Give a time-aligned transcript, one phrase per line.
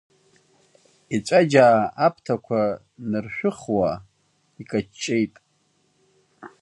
[1.15, 2.61] Еҵәаџьаа аԥҭақәа
[3.09, 3.91] ныршәыхуа,
[4.61, 5.33] икаҷҷеит.